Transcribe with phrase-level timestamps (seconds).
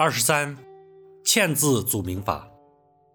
[0.00, 0.56] 二十三，
[1.24, 2.48] 嵌字组名法，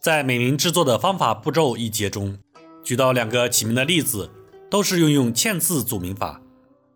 [0.01, 2.37] 在美名制作的方法步骤一节中，
[2.83, 4.29] 举到两个起名的例子，
[4.69, 6.41] 都是运用嵌字组名法。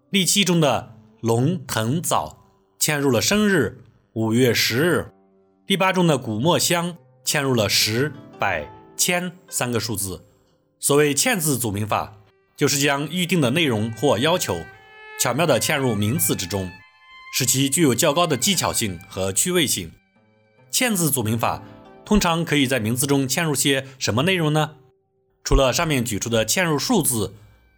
[0.10, 2.38] 例七中的龙腾藻
[2.78, 3.82] 嵌入了生日
[4.12, 5.14] 五月十日，
[5.68, 10.22] 例八中的古墨香嵌入了十、百、千三个数字。
[10.82, 12.18] 所谓嵌字组名法，
[12.58, 14.58] 就是将预定的内容或要求
[15.18, 16.70] 巧妙地嵌入名词之中。
[17.34, 19.92] 使其具有较高的技巧性和趣味性。
[20.72, 21.64] 嵌字组名法
[22.06, 24.76] 通常可以在名字中嵌入些什么内容呢？
[25.44, 27.34] 除了上面举出的嵌入数字、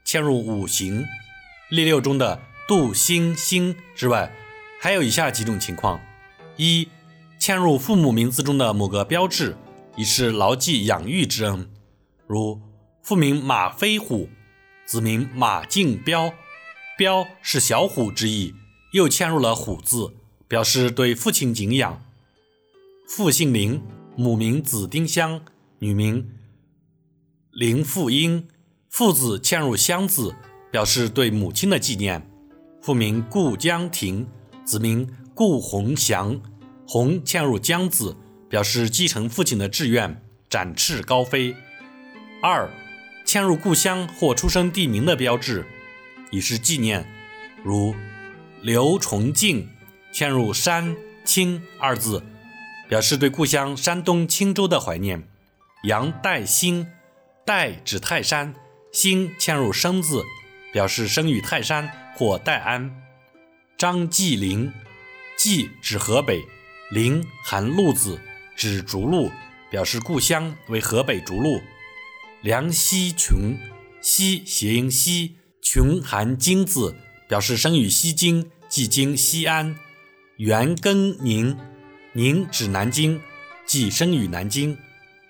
[0.05, 1.05] 嵌入五行、
[1.69, 4.31] 例六中的杜、星、星之外，
[4.79, 5.99] 还有以下几种情况：
[6.57, 6.87] 一、
[7.39, 9.55] 嵌入父母名字中的某个标志，
[9.95, 11.69] 以示牢记养育之恩，
[12.25, 12.61] 如
[13.03, 14.29] 父名马飞虎，
[14.85, 16.33] 子名马竞彪，
[16.97, 18.53] 彪是小虎之意。
[18.91, 20.13] 又嵌入了“虎”字，
[20.47, 22.01] 表示对父亲敬仰。
[23.07, 23.81] 父姓林，
[24.15, 25.41] 母名子丁香，
[25.79, 26.29] 女名
[27.51, 28.47] 林富英。
[28.89, 30.35] 父字嵌入“香”字，
[30.71, 32.27] 表示对母亲的纪念。
[32.81, 34.27] 父名顾江亭，
[34.65, 36.41] 子名顾鸿祥。
[36.87, 38.17] 鸿嵌入“江”字，
[38.49, 41.55] 表示继承父亲的志愿，展翅高飞。
[42.41, 42.67] 二，
[43.25, 45.67] 嵌入故乡或出生地名的标志，
[46.31, 47.07] 以示纪念，
[47.63, 47.93] 如。
[48.61, 49.69] 刘崇敬
[50.13, 52.21] 嵌入“山青”二字，
[52.89, 55.23] 表示对故乡山东青州的怀念。
[55.83, 56.85] 杨代兴，
[57.45, 58.53] 代指泰山，
[58.91, 60.25] 兴嵌入“生”字，
[60.73, 63.01] 表示生于泰山或代安。
[63.77, 64.69] 张继林，
[65.37, 66.45] 继指河北，
[66.91, 68.19] 林含鹿字，
[68.57, 69.31] 指逐鹿，
[69.71, 71.61] 表示故乡为河北逐鹿。
[72.41, 73.57] 梁西琼，
[74.01, 76.93] 西谐音西，琼含金字。
[77.29, 79.75] 表示生于西京，即今西安。
[80.37, 81.55] 元庚宁，
[82.13, 83.21] 宁指南京，
[83.67, 84.75] 即生于南京。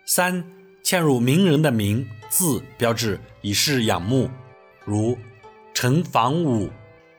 [0.06, 0.46] 三，
[0.82, 4.30] 嵌入名人的名字标志，以示仰慕，
[4.86, 5.18] 如
[5.74, 6.70] 陈房武，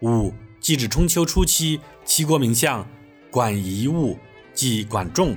[0.01, 2.89] 武即指春秋初期齐国名相
[3.31, 4.19] 管夷吾，
[4.55, 5.37] 即管仲。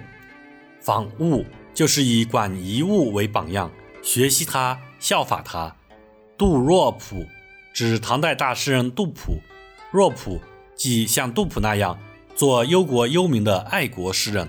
[0.79, 3.69] 仿物就是以管夷吾为榜样，
[4.01, 5.75] 学习他，效法他。
[6.37, 7.27] 杜若甫。
[7.73, 9.41] 指唐代大诗人杜甫，
[9.91, 10.39] 若甫
[10.75, 11.99] 即像杜甫那样
[12.35, 14.47] 做忧国忧民的爱国诗人。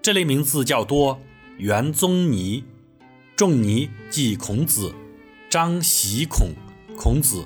[0.00, 1.20] 这类名字较多。
[1.58, 2.64] 元宗尼，
[3.36, 4.94] 仲尼即孔子。
[5.50, 6.52] 张喜孔，
[6.96, 7.44] 孔子。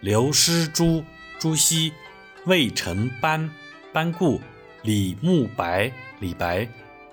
[0.00, 1.02] 刘师朱，
[1.38, 1.92] 朱熹。
[2.46, 3.50] 魏承班，
[3.92, 4.40] 班固。
[4.82, 6.68] 李慕白，李白。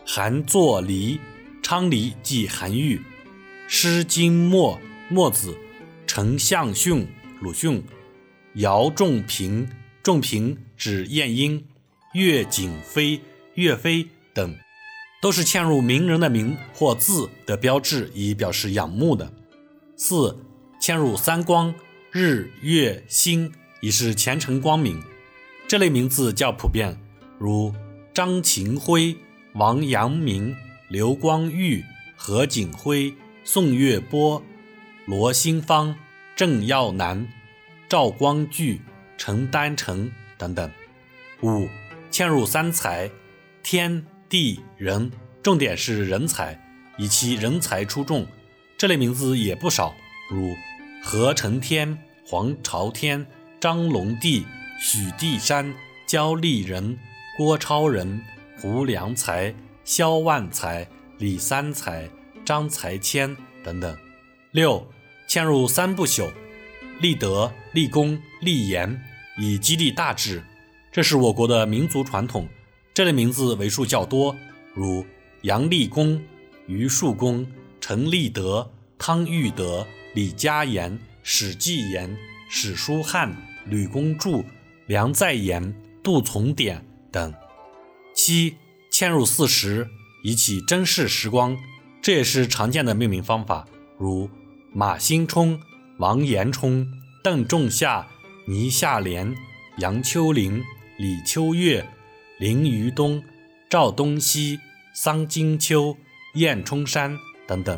[0.05, 1.19] 韩作黎，
[1.63, 3.01] 昌黎即韩愈。
[3.67, 4.77] 诗经墨，
[5.09, 5.57] 墨子。
[6.13, 7.07] 丞相训，
[7.39, 7.81] 鲁迅；
[8.55, 9.65] 姚仲平，
[10.03, 11.63] 仲平指晏婴；
[12.11, 13.21] 岳景飞，
[13.53, 14.53] 岳飞等，
[15.21, 19.31] 都是嵌入名人的名或字的标志，以表示仰慕的。
[19.95, 20.37] 四，
[20.81, 21.73] 嵌入三光，
[22.11, 23.49] 日、月、星，
[23.79, 25.01] 以示前程光明。
[25.65, 26.99] 这类名字较普遍，
[27.39, 27.73] 如
[28.13, 29.15] 张勤辉、
[29.53, 30.53] 王阳明、
[30.89, 31.85] 刘光裕、
[32.17, 33.13] 何景辉、
[33.45, 34.43] 宋月波。
[35.05, 35.95] 罗新芳、
[36.35, 37.27] 郑耀南、
[37.89, 38.81] 赵光聚、
[39.17, 40.69] 陈丹成等等。
[41.41, 41.67] 五、
[42.11, 43.09] 嵌入三才，
[43.63, 45.11] 天地人，
[45.41, 46.59] 重点是人才，
[46.99, 48.27] 以其人才出众。
[48.77, 49.95] 这类名字也不少，
[50.29, 50.55] 如
[51.03, 51.97] 何成天、
[52.27, 53.25] 黄朝天、
[53.59, 54.45] 张龙地、
[54.79, 55.73] 许地山、
[56.05, 56.97] 焦立人、
[57.37, 58.23] 郭超人、
[58.59, 59.53] 胡良才、
[59.83, 62.07] 萧万才、李三才、
[62.45, 63.97] 张才谦等等。
[64.51, 64.87] 六。
[65.27, 66.29] 嵌入三不朽，
[66.99, 69.01] 立德、立功、立言，
[69.37, 70.43] 以激励大志，
[70.91, 72.49] 这是我国的民族传统。
[72.93, 74.35] 这类名字为数较多，
[74.73, 75.05] 如
[75.43, 76.21] 杨立功、
[76.67, 77.47] 余树功、
[77.79, 78.69] 陈立德、
[78.99, 82.17] 汤玉德、李嘉言、史继言、
[82.49, 83.33] 史书汉、
[83.65, 84.43] 吕公著、
[84.87, 85.73] 梁在言、
[86.03, 87.33] 杜从典等。
[88.13, 88.57] 七，
[88.91, 89.87] 嵌入四时，
[90.25, 91.57] 以起真实时光，
[92.01, 93.65] 这也是常见的命名方法，
[93.97, 94.29] 如。
[94.73, 95.59] 马兴冲、
[95.97, 96.87] 王延冲、
[97.21, 98.07] 邓仲夏、
[98.47, 99.35] 倪夏莲、
[99.79, 100.63] 杨秋林、
[100.97, 101.85] 李秋月、
[102.39, 103.21] 林于东、
[103.69, 104.61] 赵东西、
[104.93, 105.97] 桑金秋、
[106.35, 107.77] 燕冲山等等。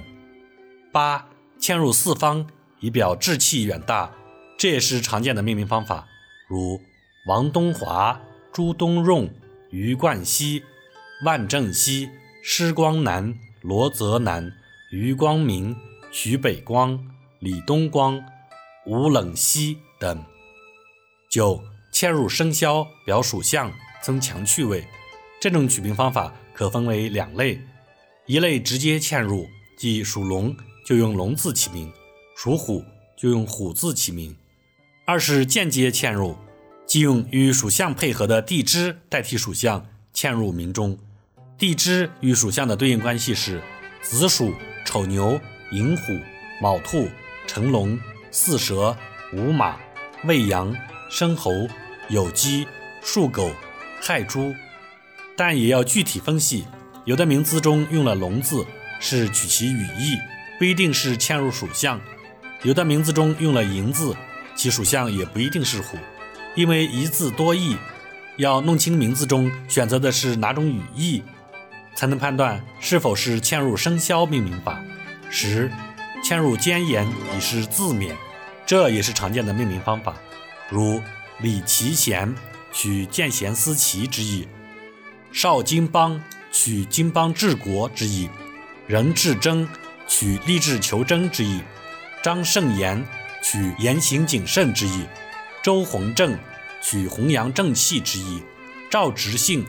[0.92, 1.28] 八
[1.60, 2.46] 嵌入四方，
[2.80, 4.12] 以表志气远大，
[4.60, 6.08] 这也是常见的命名方法，
[6.48, 6.80] 如
[7.28, 8.22] 王东华、
[8.54, 9.34] 朱东润、
[9.72, 10.62] 余冠希、
[11.26, 12.08] 万正熙、
[12.44, 14.54] 施光南、罗泽南、
[14.92, 15.76] 余光明。
[16.16, 17.04] 徐北光、
[17.40, 18.24] 李东光、
[18.86, 20.24] 吴冷溪等。
[21.28, 21.60] 九，
[21.92, 23.74] 嵌入生肖表属相，
[24.04, 24.86] 增强趣味。
[25.42, 27.60] 这种取名方法可分为两类：
[28.28, 30.56] 一类直接嵌入，即属龙
[30.86, 31.92] 就用龙字起名，
[32.38, 32.86] 属虎
[33.18, 34.36] 就用虎字起名；
[35.08, 36.38] 二是间接嵌入，
[36.86, 39.84] 即用与属相配合的地支代替属相
[40.14, 40.96] 嵌入名中。
[41.58, 43.64] 地支与属相的对应关系是
[44.04, 44.54] 子鼠、
[44.86, 45.42] 丑牛、
[45.74, 46.20] 寅虎、
[46.62, 47.10] 卯兔、
[47.48, 48.00] 辰龙、
[48.30, 48.96] 巳蛇、
[49.34, 49.76] 午马、
[50.24, 50.72] 未羊、
[51.10, 51.68] 申猴、
[52.12, 52.68] 酉鸡、
[53.02, 53.50] 戌狗、
[54.00, 54.54] 亥猪。
[55.36, 56.68] 但也要具体分析，
[57.06, 58.64] 有的名字中用了“龙”字，
[59.00, 60.16] 是取其语义，
[60.60, 61.98] 不一定是嵌入属相；
[62.62, 64.16] 有的名字中用了“寅”字，
[64.54, 65.98] 其属相也不一定是虎，
[66.54, 67.76] 因为一字多义，
[68.38, 71.24] 要弄清名字中选择的是哪种语义。
[71.96, 74.84] 才能判断是否是嵌入生肖命名法。
[75.36, 75.68] 十，
[76.24, 78.14] 嵌入尖言以示自勉，
[78.68, 80.16] 这也是常见的命名方法，
[80.70, 81.02] 如
[81.40, 82.34] 李奇贤
[82.72, 84.48] 取见贤思齐之意，
[85.32, 86.22] 邵金邦
[86.52, 88.30] 取金邦治国之意，
[88.86, 89.68] 任志征
[90.08, 91.62] 取立志求真之意，
[92.22, 93.04] 张慎言
[93.42, 95.04] 取言行谨慎之意，
[95.64, 96.38] 周弘正
[96.80, 98.44] 取弘扬正气之意，
[98.88, 99.66] 赵直信。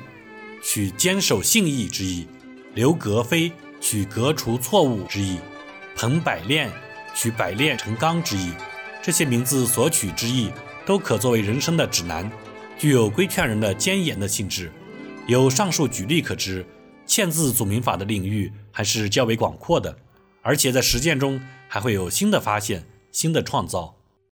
[0.66, 2.26] 取坚守信义之意，
[2.74, 3.52] 刘格非
[3.82, 5.38] 取革除错误之意，
[5.96, 6.70] 彭百炼
[7.14, 8.52] 取百炼成钢之意。
[9.02, 10.50] 这些名字所取之意，
[10.86, 12.30] 都可作为人生的指南，
[12.78, 14.72] 具有规劝人的坚言的性质。
[15.26, 16.64] 由上述举例可知，
[17.06, 19.96] 嵌字组名法的领域还是较为广阔的，
[20.42, 23.94] 而且在实践中还会有新的发现、新的创造。